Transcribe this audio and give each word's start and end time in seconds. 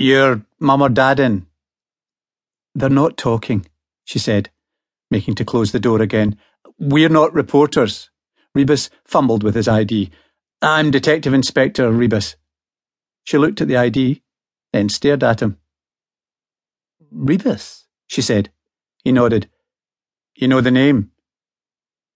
Your 0.00 0.42
mum 0.60 0.80
or 0.80 0.88
dad 0.88 1.18
in? 1.18 1.48
They're 2.72 2.88
not 2.88 3.16
talking, 3.16 3.66
she 4.04 4.20
said, 4.20 4.48
making 5.10 5.34
to 5.34 5.44
close 5.44 5.72
the 5.72 5.80
door 5.80 6.00
again. 6.00 6.38
We're 6.78 7.08
not 7.08 7.34
reporters. 7.34 8.08
Rebus 8.54 8.90
fumbled 9.04 9.42
with 9.42 9.56
his 9.56 9.66
ID. 9.66 10.10
I'm 10.62 10.92
Detective 10.92 11.34
Inspector 11.34 11.90
Rebus. 11.90 12.36
She 13.24 13.38
looked 13.38 13.60
at 13.60 13.66
the 13.66 13.76
ID, 13.76 14.22
then 14.72 14.88
stared 14.88 15.24
at 15.24 15.42
him. 15.42 15.58
Rebus, 17.10 17.88
she 18.06 18.22
said. 18.22 18.50
He 19.02 19.10
nodded. 19.10 19.50
You 20.36 20.46
know 20.46 20.60
the 20.60 20.70
name? 20.70 21.10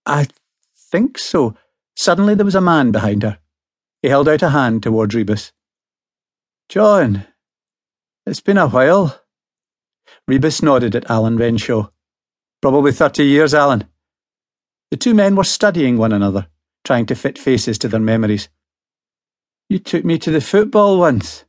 I 0.06 0.28
think 0.76 1.18
so. 1.18 1.56
Suddenly 1.96 2.36
there 2.36 2.44
was 2.44 2.54
a 2.54 2.60
man 2.60 2.92
behind 2.92 3.24
her. 3.24 3.38
He 4.02 4.08
held 4.08 4.28
out 4.28 4.42
a 4.42 4.50
hand 4.50 4.84
towards 4.84 5.16
Rebus. 5.16 5.52
John, 6.68 7.26
it's 8.26 8.40
been 8.40 8.58
a 8.58 8.68
while. 8.68 9.20
Rebus 10.28 10.62
nodded 10.62 10.94
at 10.94 11.10
Alan 11.10 11.36
Renshaw. 11.36 11.88
Probably 12.60 12.92
thirty 12.92 13.24
years, 13.24 13.54
Alan. 13.54 13.88
The 14.90 14.96
two 14.96 15.14
men 15.14 15.36
were 15.36 15.44
studying 15.44 15.98
one 15.98 16.12
another, 16.12 16.48
trying 16.84 17.06
to 17.06 17.14
fit 17.14 17.38
faces 17.38 17.78
to 17.78 17.88
their 17.88 18.00
memories. 18.00 18.48
You 19.68 19.78
took 19.78 20.04
me 20.04 20.18
to 20.18 20.30
the 20.30 20.40
football 20.40 20.98
once, 20.98 21.44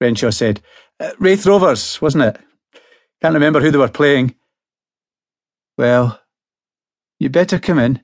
Renshaw 0.00 0.30
said. 0.30 0.60
Uh, 1.00 1.12
Raith 1.18 1.46
Rovers, 1.46 2.00
wasn't 2.02 2.24
it? 2.24 2.38
Can't 3.22 3.34
remember 3.34 3.60
who 3.60 3.70
they 3.70 3.78
were 3.78 3.88
playing. 3.88 4.34
Well, 5.76 6.20
you 7.20 7.30
better 7.30 7.58
come 7.58 7.78
in. 7.78 8.02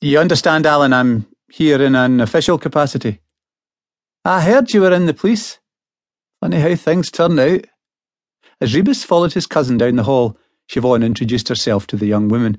You 0.00 0.18
understand, 0.18 0.66
Alan, 0.66 0.92
I'm 0.92 1.26
here 1.50 1.80
in 1.82 1.94
an 1.94 2.20
official 2.20 2.58
capacity. 2.58 3.20
I 4.24 4.40
heard 4.40 4.72
you 4.72 4.80
were 4.80 4.92
in 4.92 5.06
the 5.06 5.14
police. 5.14 5.58
Funny 6.44 6.60
how 6.60 6.74
things 6.74 7.10
turn 7.10 7.38
out. 7.38 7.64
As 8.60 8.74
Rebus 8.74 9.02
followed 9.02 9.32
his 9.32 9.46
cousin 9.46 9.78
down 9.78 9.96
the 9.96 10.02
hall, 10.02 10.36
Siobhan 10.70 11.02
introduced 11.02 11.48
herself 11.48 11.86
to 11.86 11.96
the 11.96 12.04
young 12.04 12.28
woman, 12.28 12.58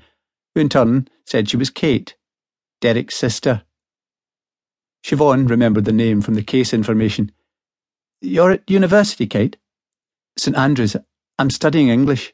who 0.56 0.62
in 0.62 0.70
turn 0.70 1.08
said 1.24 1.48
she 1.48 1.56
was 1.56 1.70
Kate, 1.70 2.16
Derek's 2.82 3.16
sister. 3.16 3.62
Siobhan 5.06 5.48
remembered 5.48 5.86
the 5.86 5.92
name 5.92 6.24
from 6.24 6.34
the 6.34 6.42
case 6.42 6.74
information. 6.74 7.32
You're 8.22 8.54
at 8.54 8.68
university, 8.68 9.28
Kate? 9.28 9.58
St 10.36 10.58
Andrews. 10.58 10.96
I'm 11.38 11.52
studying 11.52 11.90
English. 11.90 12.34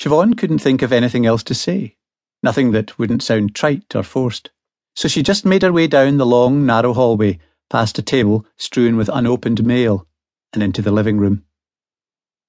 Siobhan 0.00 0.38
couldn't 0.38 0.60
think 0.60 0.80
of 0.80 0.90
anything 0.90 1.26
else 1.26 1.42
to 1.42 1.54
say, 1.54 1.98
nothing 2.42 2.70
that 2.70 2.98
wouldn't 2.98 3.22
sound 3.22 3.54
trite 3.54 3.94
or 3.94 4.02
forced. 4.02 4.52
So 4.96 5.06
she 5.06 5.22
just 5.22 5.44
made 5.44 5.60
her 5.60 5.70
way 5.70 5.86
down 5.86 6.16
the 6.16 6.24
long, 6.24 6.64
narrow 6.64 6.94
hallway, 6.94 7.40
past 7.70 7.98
a 7.98 8.02
table 8.02 8.46
strewn 8.56 8.96
with 8.96 9.10
unopened 9.12 9.64
mail, 9.64 10.06
and 10.52 10.62
into 10.62 10.82
the 10.82 10.92
living 10.92 11.18
room. 11.18 11.44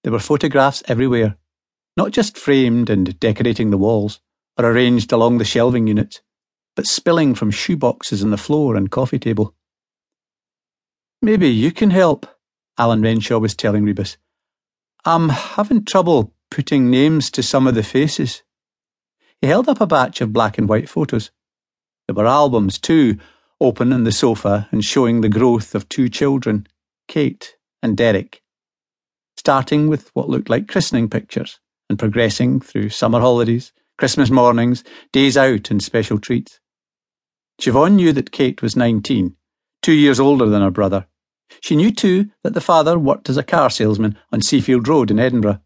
There 0.04 0.14
were 0.14 0.20
photographs 0.20 0.82
everywhere, 0.88 1.38
not 1.98 2.12
just 2.12 2.38
framed 2.38 2.90
and 2.90 3.20
decorating 3.20 3.70
the 3.70 3.78
walls, 3.78 4.22
or 4.58 4.66
arranged 4.66 5.12
along 5.12 5.38
the 5.38 5.46
shelving 5.46 5.88
units, 5.88 6.22
but 6.76 6.88
spilling 6.88 7.36
from 7.36 7.52
shoe 7.52 7.76
boxes 7.76 8.24
on 8.24 8.30
the 8.30 8.38
floor 8.38 8.76
and 8.76 8.90
coffee 8.92 9.20
table. 9.20 9.54
Maybe 11.22 11.50
you 11.50 11.72
can 11.72 11.90
help, 11.90 12.26
Alan 12.78 13.02
Renshaw 13.02 13.40
was 13.40 13.56
telling 13.56 13.84
Rebus. 13.84 14.18
I'm 15.04 15.30
having 15.30 15.84
trouble 15.84 16.34
putting 16.50 16.90
names 16.90 17.30
to 17.32 17.44
some 17.44 17.68
of 17.68 17.76
the 17.76 17.84
faces. 17.84 18.44
He 19.42 19.48
held 19.48 19.68
up 19.68 19.82
a 19.82 19.88
batch 19.88 20.22
of 20.22 20.34
black 20.34 20.58
and 20.58 20.68
white 20.68 20.90
photos. 20.90 21.32
There 22.08 22.16
were 22.16 22.28
albums, 22.28 22.80
too, 22.80 23.18
open 23.62 23.94
on 23.94 24.04
the 24.04 24.12
sofa 24.12 24.68
and 24.72 24.84
showing 24.84 25.22
the 25.22 25.30
growth 25.30 25.76
of 25.76 25.90
two 25.90 26.10
children, 26.10 26.68
Kate 27.08 27.56
and 27.82 27.98
Derek, 27.98 28.42
starting 29.38 29.88
with 29.88 30.10
what 30.14 30.30
looked 30.30 30.50
like 30.50 30.68
christening 30.68 31.10
pictures 31.10 31.60
and 31.90 32.00
progressing 32.00 32.60
through 32.60 32.90
summer 32.90 33.20
holidays, 33.20 33.72
Christmas 33.98 34.30
mornings, 34.30 34.84
days 35.12 35.38
out, 35.38 35.72
and 35.72 35.84
special 35.84 36.20
treats. 36.20 36.60
Siobhan 37.60 37.94
knew 37.94 38.14
that 38.14 38.32
Kate 38.32 38.62
was 38.62 38.76
19, 38.76 39.36
two 39.82 39.94
years 39.94 40.20
older 40.20 40.46
than 40.48 40.62
her 40.62 40.72
brother, 40.72 41.08
she 41.62 41.76
knew 41.76 41.92
too 41.92 42.30
that 42.44 42.54
the 42.54 42.62
father 42.62 42.98
worked 42.98 43.30
as 43.30 43.38
a 43.38 43.44
car 43.44 43.70
salesman 43.70 44.18
on 44.32 44.42
Seafield 44.42 44.88
Road 44.88 45.10
in 45.12 45.20
Edinburgh. 45.20 45.62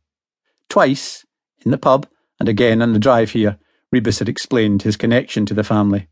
Twice, 0.69 1.25
in 1.65 1.71
the 1.71 1.77
pub 1.77 2.07
and 2.39 2.47
again 2.47 2.81
on 2.81 2.93
the 2.93 2.99
drive 2.99 3.31
here, 3.31 3.57
Rebus 3.91 4.19
had 4.19 4.29
explained 4.29 4.83
his 4.83 4.97
connection 4.97 5.45
to 5.45 5.53
the 5.53 5.63
family. 5.63 6.07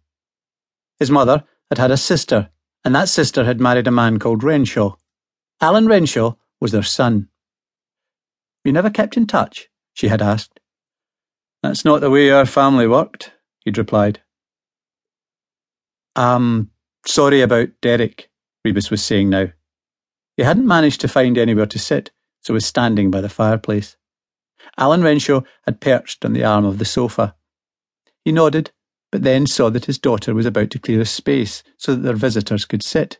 His 0.99 1.09
mother 1.09 1.45
had 1.71 1.77
had 1.77 1.91
a 1.91 1.97
sister, 1.97 2.49
and 2.83 2.93
that 2.93 3.07
sister 3.07 3.45
had 3.45 3.61
married 3.61 3.87
a 3.87 3.91
man 3.91 4.19
called 4.19 4.43
Renshaw. 4.43 4.97
Alan 5.61 5.87
Renshaw 5.87 6.33
was 6.59 6.73
their 6.73 6.83
son. 6.83 7.29
You 8.65 8.73
never 8.73 8.89
kept 8.89 9.15
in 9.15 9.25
touch? 9.25 9.69
she 9.93 10.09
had 10.09 10.21
asked. 10.21 10.59
That's 11.63 11.85
not 11.85 12.01
the 12.01 12.09
way 12.09 12.29
our 12.29 12.45
family 12.45 12.87
worked, 12.87 13.31
he'd 13.63 13.77
replied. 13.77 14.19
I'm 16.13 16.71
sorry 17.05 17.39
about 17.39 17.69
Derek, 17.81 18.29
Rebus 18.65 18.91
was 18.91 19.01
saying 19.01 19.29
now. 19.29 19.47
He 20.35 20.43
hadn't 20.43 20.67
managed 20.67 20.99
to 21.01 21.07
find 21.07 21.37
anywhere 21.37 21.67
to 21.67 21.79
sit, 21.79 22.11
so 22.41 22.53
was 22.53 22.65
standing 22.65 23.09
by 23.11 23.21
the 23.21 23.29
fireplace. 23.29 23.95
Alan 24.77 25.03
Renshaw 25.03 25.41
had 25.65 25.79
perched 25.79 26.25
on 26.25 26.33
the 26.33 26.43
arm 26.43 26.65
of 26.65 26.79
the 26.79 26.85
sofa. 26.85 27.33
He 28.25 28.33
nodded, 28.33 28.71
but 29.11 29.23
then 29.23 29.45
saw 29.45 29.69
that 29.69 29.85
his 29.85 29.99
daughter 29.99 30.33
was 30.33 30.45
about 30.45 30.69
to 30.71 30.79
clear 30.79 31.01
a 31.01 31.05
space 31.05 31.63
so 31.77 31.93
that 31.93 32.01
their 32.01 32.15
visitors 32.15 32.65
could 32.65 32.83
sit. 32.83 33.19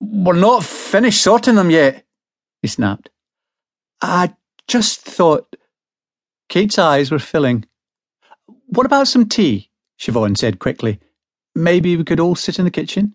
We're 0.00 0.34
not 0.34 0.64
finished 0.64 1.22
sorting 1.22 1.54
them 1.54 1.70
yet, 1.70 2.04
he 2.62 2.68
snapped. 2.68 3.10
I 4.00 4.34
just 4.66 5.00
thought. 5.00 5.56
Kate's 6.48 6.78
eyes 6.78 7.10
were 7.10 7.18
filling. 7.18 7.66
What 8.66 8.86
about 8.86 9.08
some 9.08 9.28
tea? 9.28 9.70
Siobhan 10.00 10.36
said 10.36 10.58
quickly. 10.58 11.00
Maybe 11.54 11.96
we 11.96 12.04
could 12.04 12.20
all 12.20 12.36
sit 12.36 12.58
in 12.58 12.64
the 12.64 12.70
kitchen? 12.70 13.14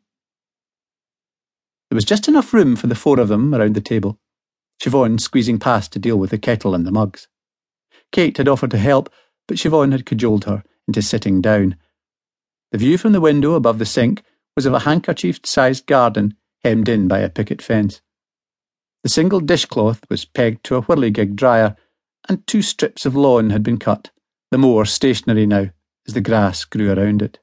There 1.90 1.96
was 1.96 2.06
just 2.06 2.28
enough 2.28 2.54
room 2.54 2.76
for 2.76 2.88
the 2.88 2.96
four 2.96 3.20
of 3.20 3.28
them 3.28 3.54
around 3.54 3.76
the 3.76 3.82
table, 3.82 4.20
Siobhan 4.82 5.20
squeezing 5.20 5.60
past 5.60 5.94
to 5.94 6.00
deal 6.00 6.18
with 6.18 6.32
the 6.32 6.38
kettle 6.38 6.76
and 6.76 6.86
the 6.86 6.92
mugs. 6.92 7.28
Kate 8.12 8.38
had 8.38 8.48
offered 8.48 8.72
to 8.72 8.78
help, 8.78 9.10
but 9.48 9.58
Siobhan 9.58 9.92
had 9.92 10.06
cajoled 10.06 10.46
her 10.46 10.64
into 10.88 11.02
sitting 11.02 11.42
down. 11.42 11.78
The 12.74 12.80
view 12.80 12.98
from 12.98 13.12
the 13.12 13.22
window 13.22 13.54
above 13.54 13.78
the 13.78 13.86
sink 13.86 14.24
was 14.56 14.66
of 14.66 14.74
a 14.74 14.80
handkerchief-sized 14.80 15.86
garden 15.86 16.36
hemmed 16.64 16.90
in 16.90 17.08
by 17.08 17.20
a 17.20 17.30
picket 17.30 17.62
fence. 17.62 18.02
The 19.04 19.10
single 19.10 19.42
dishcloth 19.42 20.02
was 20.10 20.26
pegged 20.26 20.64
to 20.64 20.78
a 20.78 20.82
whirligig 20.82 21.36
dryer, 21.36 21.76
and 22.28 22.48
two 22.48 22.64
strips 22.64 23.06
of 23.06 23.16
lawn 23.16 23.52
had 23.52 23.62
been 23.62 23.78
cut, 23.78 24.10
the 24.50 24.58
mower 24.58 24.86
stationary 24.86 25.46
now, 25.46 25.70
as 26.08 26.16
the 26.16 26.22
grass 26.22 26.66
grew 26.66 26.92
around 26.92 27.22
it. 27.22 27.38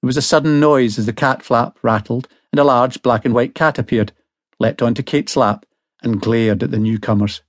There 0.00 0.06
was 0.06 0.16
a 0.16 0.22
sudden 0.22 0.58
noise 0.58 0.98
as 0.98 1.04
the 1.04 1.12
cat 1.12 1.42
flap 1.42 1.78
rattled 1.82 2.28
and 2.50 2.58
a 2.58 2.64
large 2.64 3.02
black 3.02 3.26
and 3.26 3.34
white 3.34 3.54
cat 3.54 3.78
appeared, 3.78 4.12
leapt 4.58 4.80
onto 4.80 5.02
Kate's 5.02 5.36
lap, 5.36 5.66
and 6.02 6.18
glared 6.18 6.62
at 6.62 6.70
the 6.70 6.78
newcomers. 6.78 7.42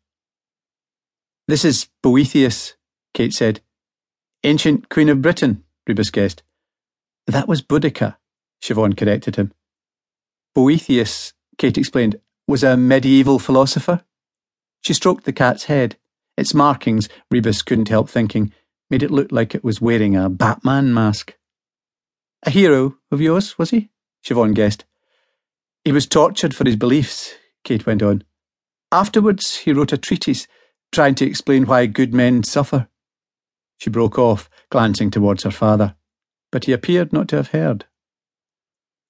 This 1.48 1.64
is 1.64 1.88
Boethius, 2.04 2.74
Kate 3.14 3.34
said. 3.34 3.62
Ancient 4.44 4.90
Queen 4.90 5.08
of 5.08 5.22
Britain, 5.22 5.64
Rebus 5.88 6.12
guessed. 6.12 6.44
That 7.30 7.48
was 7.48 7.62
Boudica, 7.62 8.18
Siobhan 8.60 8.98
corrected 8.98 9.36
him. 9.36 9.54
Boethius, 10.56 11.34
Kate 11.60 11.78
explained, 11.78 12.20
was 12.48 12.64
a 12.64 12.76
medieval 12.76 13.38
philosopher. 13.38 14.02
She 14.82 14.96
stroked 14.96 15.26
the 15.26 15.32
cat's 15.32 15.66
head. 15.66 15.98
Its 16.38 16.56
markings, 16.56 17.08
Rebus 17.30 17.62
couldn't 17.62 17.90
help 17.90 18.10
thinking, 18.10 18.52
made 18.90 19.04
it 19.04 19.12
look 19.12 19.32
like 19.32 19.54
it 19.54 19.64
was 19.64 19.80
wearing 19.80 20.16
a 20.16 20.28
Batman 20.28 20.92
mask. 20.92 21.38
A 22.48 22.50
hero 22.50 22.98
of 23.12 23.22
yours, 23.22 23.60
was 23.60 23.70
he? 23.70 23.92
Siobhan 24.26 24.56
guessed. 24.56 24.86
He 25.86 25.92
was 25.92 26.08
tortured 26.08 26.56
for 26.56 26.66
his 26.66 26.78
beliefs, 26.78 27.36
Kate 27.64 27.86
went 27.86 28.02
on. 28.02 28.24
Afterwards, 28.92 29.58
he 29.58 29.72
wrote 29.72 29.94
a 29.94 30.00
treatise 30.00 30.48
trying 30.92 31.14
to 31.14 31.28
explain 31.28 31.68
why 31.68 31.86
good 31.86 32.12
men 32.12 32.42
suffer. 32.42 32.88
She 33.78 33.92
broke 33.92 34.18
off, 34.18 34.50
glancing 34.72 35.12
towards 35.12 35.44
her 35.44 35.52
father, 35.52 35.96
but 36.52 36.66
he 36.66 36.72
appeared 36.72 37.14
not 37.14 37.28
to 37.30 37.36
have 37.36 37.50
heard. 37.50 37.86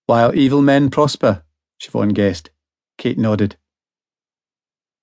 While 0.05 0.35
evil 0.35 0.61
men 0.61 0.89
prosper, 0.89 1.43
Siobhan 1.81 2.13
guessed. 2.13 2.49
Kate 2.97 3.17
nodded. 3.17 3.55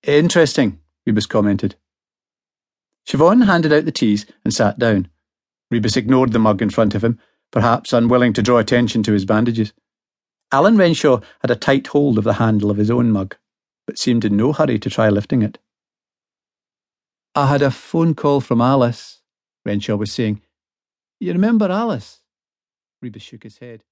Interesting, 0.03 0.81
Rebus 1.07 1.27
commented. 1.27 1.77
Siobhan 3.09 3.47
handed 3.47 3.73
out 3.73 3.85
the 3.85 3.93
teas 3.93 4.27
and 4.45 4.53
sat 4.53 4.79
down. 4.79 5.09
Rebus 5.71 5.97
ignored 5.97 6.33
the 6.33 6.39
mug 6.39 6.61
in 6.61 6.71
front 6.71 6.95
of 6.95 7.03
him, 7.03 7.19
perhaps 7.51 7.93
unwilling 7.93 8.33
to 8.35 8.43
draw 8.43 8.59
attention 8.59 9.03
to 9.05 9.13
his 9.13 9.25
bandages. 9.25 9.73
Alan 10.53 10.77
Renshaw 10.77 11.21
had 11.41 11.51
a 11.51 11.57
tight 11.57 11.89
hold 11.89 12.19
of 12.19 12.25
the 12.25 12.35
handle 12.35 12.71
of 12.71 12.77
his 12.77 12.91
own 12.91 13.11
mug, 13.11 13.37
but 13.87 13.99
seemed 13.99 14.25
in 14.25 14.37
no 14.37 14.53
hurry 14.53 14.79
to 14.79 14.91
try 14.91 15.09
lifting 15.09 15.43
it. 15.43 15.59
I 17.35 17.47
had 17.47 17.63
a 17.63 17.71
phone 17.71 18.15
call 18.15 18.41
from 18.41 18.61
Alice, 18.61 19.21
Renshaw 19.65 19.97
was 19.97 20.13
saying. 20.13 20.43
You 21.19 21.33
remember 21.33 21.71
Alice? 21.71 22.21
Rebus 23.07 23.23
shook 23.23 23.45
his 23.45 23.59
head. 23.59 23.85